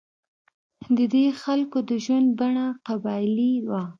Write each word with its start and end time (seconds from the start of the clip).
د 0.97 0.99
دې 1.13 1.25
خلکو 1.41 1.77
د 1.89 1.91
ژوند 2.05 2.27
بڼه 2.39 2.65
قبایلي 2.87 3.53
وه. 3.69 3.83